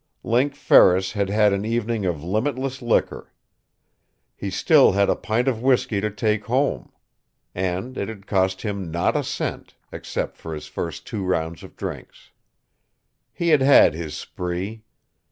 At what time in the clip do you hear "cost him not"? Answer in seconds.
8.25-9.15